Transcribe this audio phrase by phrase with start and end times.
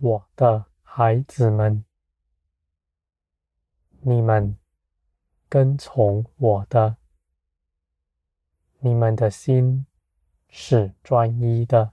[0.00, 1.84] 我的孩子们，
[4.00, 4.56] 你们
[5.48, 6.96] 跟从我的，
[8.78, 9.84] 你们的心
[10.48, 11.92] 是专一的，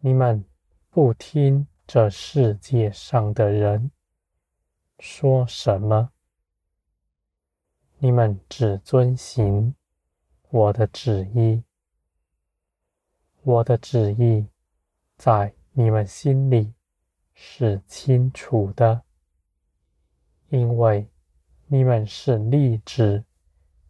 [0.00, 0.42] 你们
[0.88, 3.90] 不听这世界上的人。
[4.98, 6.12] 说什么，
[7.98, 9.74] 你们只遵行
[10.48, 11.62] 我的旨意。
[13.42, 14.46] 我的旨意
[15.18, 16.72] 在你们心里
[17.34, 19.02] 是清楚的，
[20.48, 21.06] 因为
[21.66, 23.22] 你们是立志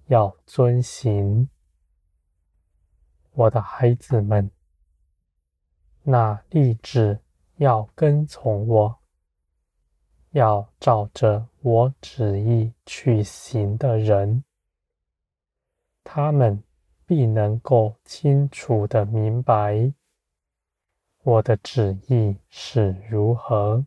[0.07, 1.49] 要遵行。
[3.31, 4.51] 我的孩子们，
[6.03, 7.21] 那立志
[7.59, 8.99] 要跟从我，
[10.31, 14.43] 要照着我旨意去行的人，
[16.03, 16.61] 他们
[17.07, 19.93] 必能够清楚地明白
[21.27, 23.85] 我的旨意是如何。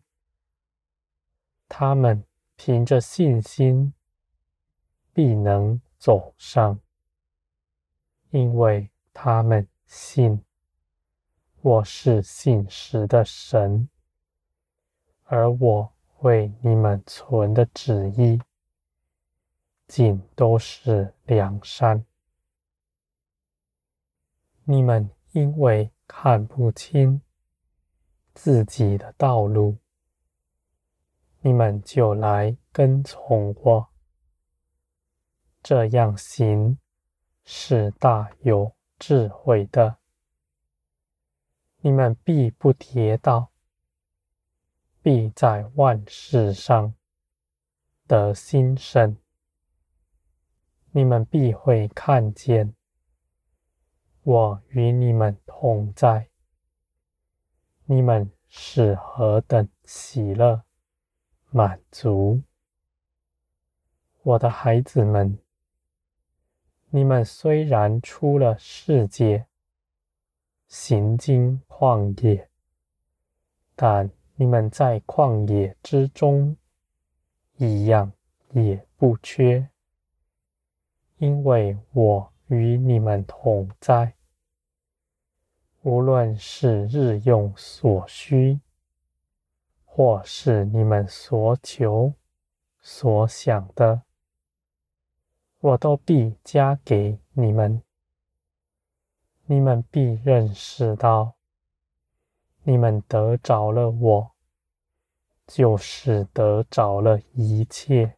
[1.70, 2.22] 他们
[2.54, 3.94] 凭着信心
[5.14, 6.78] 必能走上，
[8.28, 10.44] 因为他们信
[11.62, 13.88] 我是信实的神，
[15.24, 18.38] 而我为你们存的旨意
[19.88, 22.04] 尽都是良善。
[24.64, 27.22] 你们因为看不清
[28.34, 29.76] 自己的道路，
[31.40, 33.88] 你们就来跟从我。
[35.62, 36.78] 这样行
[37.44, 39.98] 是大有智慧的，
[41.80, 43.50] 你们必不跌倒，
[45.02, 46.94] 必在万事上
[48.06, 49.18] 得兴盛。
[50.92, 52.74] 你们必会看见。
[54.22, 56.29] 我与你们同在，
[57.92, 60.62] 你们是何等喜乐、
[61.50, 62.40] 满足！
[64.22, 65.36] 我的孩子们，
[66.90, 69.46] 你们虽然出了世界，
[70.68, 72.48] 行经旷野，
[73.74, 76.56] 但你们在旷野之中，
[77.56, 78.12] 一样
[78.52, 79.68] 也不缺，
[81.16, 82.32] 因为我。
[82.46, 84.12] 与你们同在，
[85.82, 88.60] 无论是日用所需，
[89.84, 92.12] 或是你们所求
[92.82, 94.02] 所想的，
[95.60, 97.82] 我都必加给你们。
[99.46, 101.34] 你们必认识到，
[102.62, 104.30] 你们得着了我，
[105.46, 108.16] 就是得着了一切。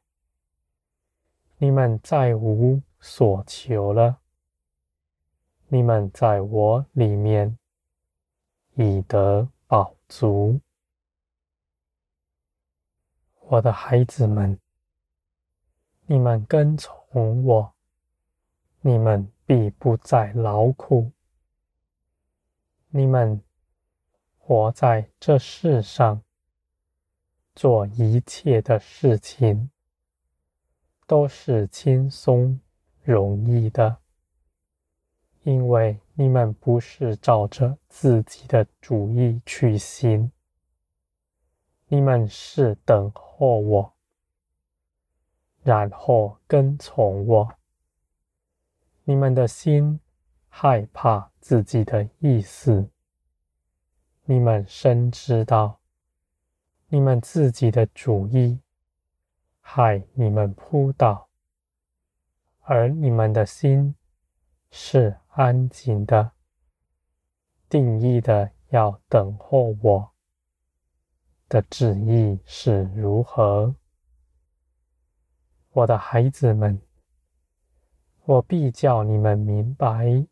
[1.58, 4.21] 你们再无所求了。
[5.74, 7.56] 你们在我里面
[8.74, 10.60] 已得饱足，
[13.48, 14.60] 我的孩子们，
[16.04, 17.72] 你们跟从我，
[18.82, 21.10] 你们必不再劳苦。
[22.90, 23.40] 你们
[24.36, 26.22] 活在这世上，
[27.54, 29.70] 做一切的事情，
[31.06, 32.60] 都是轻松
[33.02, 34.01] 容易的。
[35.44, 40.30] 因为你们不是照着自己的主意去行，
[41.88, 43.92] 你们是等候我，
[45.62, 47.54] 然后跟从我。
[49.04, 49.98] 你们的心
[50.48, 52.88] 害怕自己的意思，
[54.24, 55.80] 你们深知道，
[56.86, 58.60] 你们自己的主意
[59.60, 61.28] 害你们扑倒，
[62.60, 63.92] 而你们的心
[64.70, 66.32] 是安静的，
[67.66, 70.12] 定义的要等候我
[71.48, 73.74] 的旨意是如何，
[75.70, 76.78] 我的孩子们，
[78.26, 80.26] 我必叫你们明白，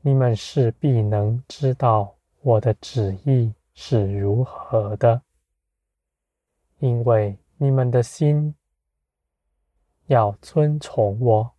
[0.00, 5.20] 你们是必能知道我的旨意是如何的，
[6.78, 8.54] 因为你们的心
[10.06, 11.54] 要遵从我，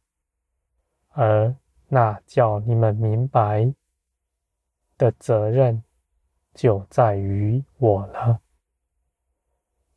[1.09, 1.55] 而。
[1.87, 3.71] 那叫你们明白
[4.97, 5.83] 的责任，
[6.53, 8.41] 就在于我了，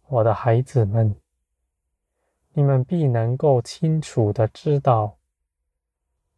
[0.08, 1.16] 我的孩子们，
[2.52, 5.16] 你们必能够清楚地知道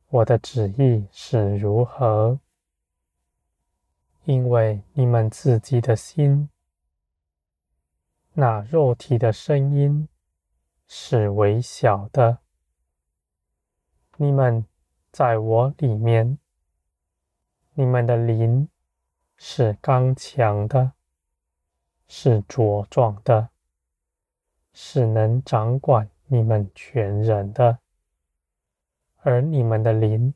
[0.09, 2.39] 我的旨意是如何，
[4.25, 6.49] 因为你们自己的心，
[8.35, 10.09] 那肉体的声音
[10.87, 12.39] 是微小的，
[14.17, 14.65] 你们。
[15.13, 16.39] 在我里面，
[17.75, 18.69] 你们的灵
[19.37, 20.93] 是刚强的，
[22.07, 23.49] 是茁壮的，
[24.73, 27.79] 是能掌管你们全人的。
[29.23, 30.33] 而你们的灵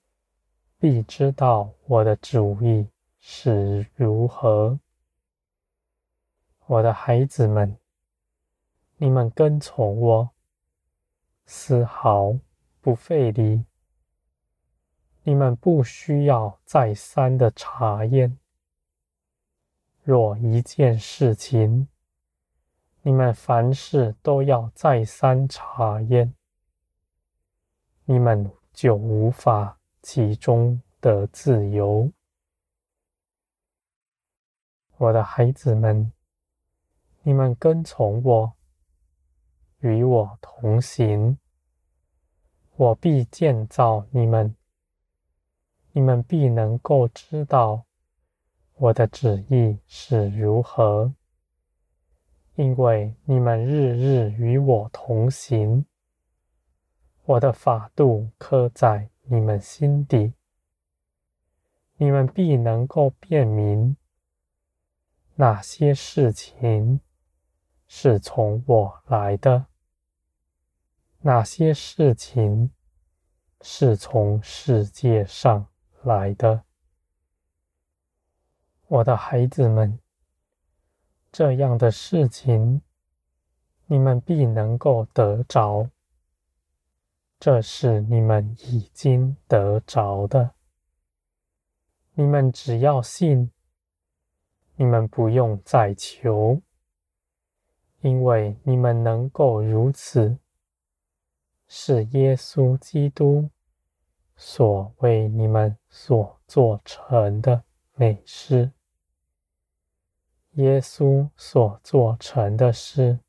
[0.78, 2.88] 必知道我的主意
[3.20, 4.78] 是如何。
[6.66, 7.78] 我的孩子们，
[8.96, 10.30] 你们跟从我，
[11.46, 12.36] 丝毫
[12.80, 13.64] 不费力。
[15.24, 18.38] 你们不需要再三的查验。
[20.02, 21.88] 若一件事情，
[23.02, 26.32] 你们凡事都要再三查验，
[28.04, 32.10] 你们就无法其中的自由。
[34.98, 36.12] 我的孩子们。
[37.26, 38.52] 你们跟从我，
[39.78, 41.38] 与我同行，
[42.76, 44.54] 我必建造你们。
[45.96, 47.84] 你们必能够知道
[48.74, 51.14] 我的旨意是如何，
[52.56, 55.86] 因为你们日日与我同行。
[57.24, 60.34] 我的法度刻在你们心底，
[61.96, 63.96] 你们必能够辨明
[65.36, 67.00] 哪些事情。
[67.86, 69.66] 是从我来的，
[71.20, 72.72] 哪些事情
[73.60, 75.68] 是从世界上
[76.04, 76.62] 来的？
[78.86, 79.98] 我的孩子们，
[81.32, 82.82] 这样的事情
[83.86, 85.90] 你们必能够得着，
[87.40, 90.54] 这是你们已经得着的。
[92.12, 93.50] 你们只要信，
[94.76, 96.60] 你们不用再求。
[98.00, 100.38] 因为你们能够如此，
[101.66, 103.48] 是耶稣基督
[104.46, 107.64] 所为你们所做成的
[107.94, 108.70] 美事。
[110.50, 113.20] 耶稣所做成的事，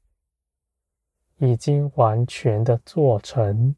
[1.37, 3.77] 已经完全的做成，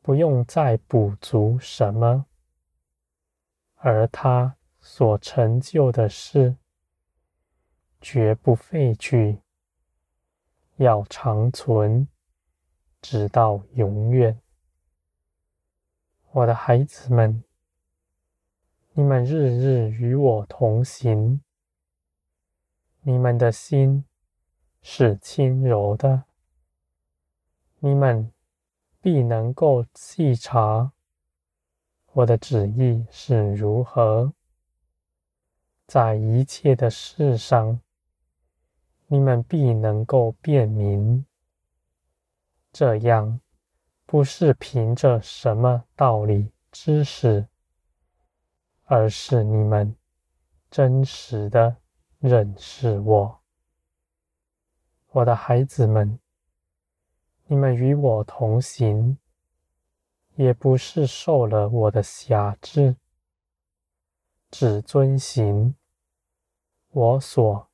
[0.00, 2.24] 不用再补足什么，
[3.74, 6.56] 而他所成就的事，
[8.00, 9.42] 绝不废去，
[10.76, 12.08] 要长存，
[13.02, 14.40] 直到永远。
[16.34, 17.44] 我的孩子们，
[18.94, 21.42] 你们日日与我同行，
[23.02, 24.06] 你们的心
[24.80, 26.24] 是轻柔的，
[27.80, 28.32] 你们
[29.02, 30.92] 必能够细察
[32.12, 34.32] 我的旨意是如何，
[35.86, 37.78] 在一切的事上。
[39.08, 41.26] 你们必能够辨明，
[42.72, 43.41] 这样
[44.12, 47.48] 不是凭着什么道理知识，
[48.84, 49.96] 而是你们
[50.70, 51.78] 真实的
[52.18, 53.40] 认识我。
[55.12, 56.18] 我的孩子们，
[57.46, 59.16] 你们与我同行，
[60.34, 62.94] 也不是受了我的辖制，
[64.50, 65.74] 只遵行
[66.90, 67.66] 我所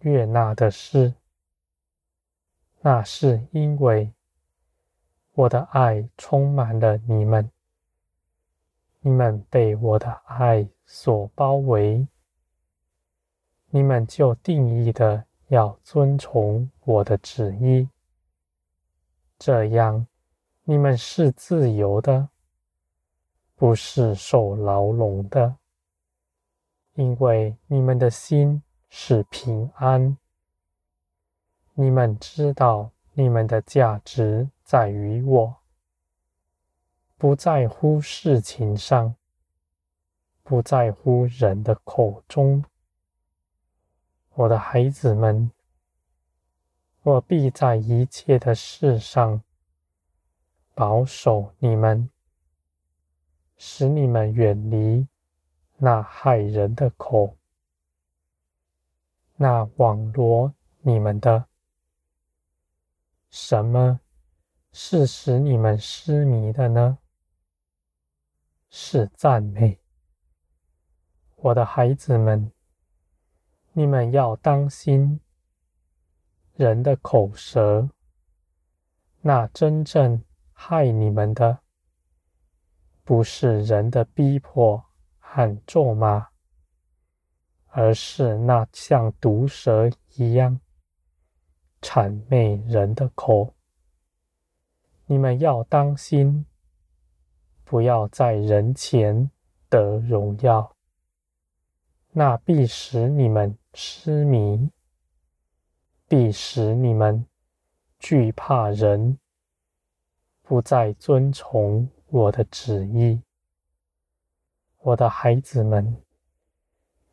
[0.00, 1.14] 悦纳的事，
[2.80, 4.12] 那是因为
[5.40, 7.50] 我的爱充满了你们，
[9.00, 12.06] 你们被我的爱所包围，
[13.70, 17.88] 你们就定义的要遵从我的旨意，
[19.38, 20.06] 这样
[20.64, 22.28] 你们是自由的，
[23.56, 25.56] 不是受牢笼的，
[26.96, 28.62] 因为你们的心。
[28.92, 30.18] 是平安。
[31.74, 35.56] 你们知道，你们的价值在于我，
[37.16, 39.16] 不在乎事情上，
[40.44, 42.64] 不在乎人的口中。
[44.34, 45.50] 我的孩子们，
[47.02, 49.42] 我必在一切的事上
[50.72, 52.08] 保守你们，
[53.56, 55.08] 使你们远离
[55.78, 57.36] 那害人的口。
[59.34, 61.46] 那网罗你们的，
[63.30, 63.98] 什么
[64.72, 66.98] 是使你们失迷的呢？
[68.68, 69.80] 是赞美。
[71.36, 72.52] 我的孩子们，
[73.72, 75.20] 你们要当心
[76.54, 77.90] 人的口舌。
[79.22, 80.22] 那真正
[80.52, 81.60] 害你们的，
[83.02, 84.84] 不是人的逼迫
[85.18, 86.28] 和咒骂。
[87.72, 90.60] 而是那像毒蛇一样
[91.80, 93.54] 谄媚人的口，
[95.10, 96.46] 你们要当心，
[97.64, 99.28] 不要在人前
[99.68, 100.76] 得荣耀，
[102.12, 104.70] 那必使你们痴迷，
[106.06, 107.26] 必使你们
[107.98, 109.18] 惧怕人，
[110.42, 113.20] 不再遵从我的旨意。
[114.78, 116.04] 我的孩子们，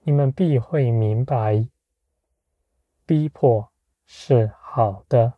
[0.03, 1.67] 你们必会明白，
[3.07, 3.71] 逼迫
[4.05, 5.33] 是好的，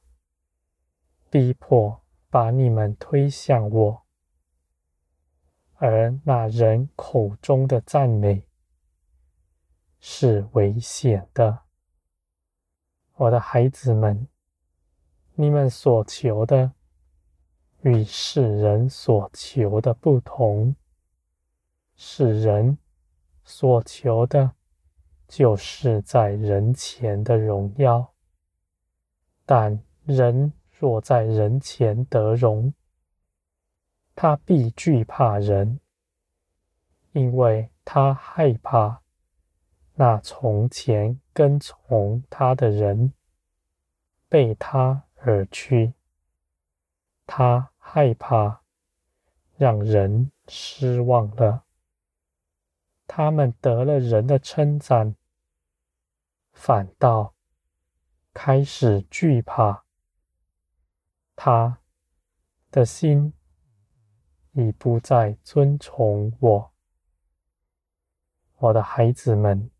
[1.30, 4.04] 逼迫把你们推向我，
[5.76, 8.46] 而那人口中的赞美。
[10.00, 11.64] 是危险的，
[13.16, 14.28] 我的孩子们，
[15.34, 16.72] 你们所求的
[17.82, 20.74] 与世人所求的不同。
[21.98, 22.78] 世人
[23.44, 24.54] 所求的，
[25.28, 28.14] 就是在人前的荣耀，
[29.46, 32.74] 但人若在人前得荣，
[34.16, 35.82] 他必惧怕人，
[37.12, 39.02] 因为他害怕。
[39.96, 43.12] 那从前跟从他的人
[44.30, 45.92] 背他而去，
[47.28, 48.62] 他害怕
[49.58, 51.66] 让人失望了。
[53.06, 55.14] 他们得了人的称赞，
[56.54, 57.34] 反倒
[58.34, 59.84] 开始惧怕。
[61.42, 61.80] 他
[62.70, 63.32] 的心
[64.52, 66.74] 已不再尊崇我，
[68.58, 69.72] 我的孩子们。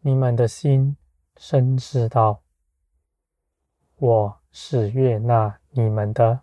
[0.00, 0.98] 你们的心
[1.38, 2.42] 深知道，
[3.96, 6.42] 我是悦纳你们的，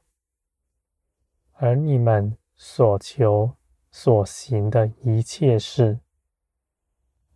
[1.51, 3.55] 而你们所求
[3.91, 5.99] 所行的一切事，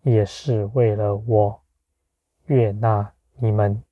[0.01, 1.63] 也是为了我
[2.45, 3.83] 悦纳你们。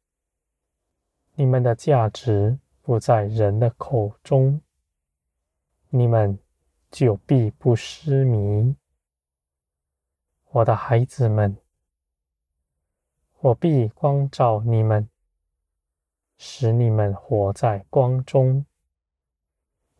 [1.39, 4.59] 你们的价值不在人的口中，
[5.87, 6.37] 你们
[6.91, 8.75] 就必不失迷，
[10.49, 11.55] 我的孩子们。
[13.39, 15.07] 我必光照你们，
[16.37, 18.65] 使你们活在光中。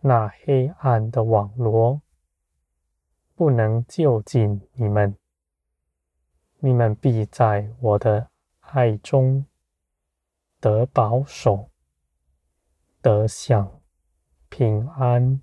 [0.02, 2.02] 那黑暗的网罗
[3.34, 5.16] 不能就近你们，
[6.58, 8.28] 你们必在我的
[8.60, 9.46] 爱中
[10.60, 11.70] 得保守，
[13.02, 13.82] 得享
[14.50, 15.42] 平安。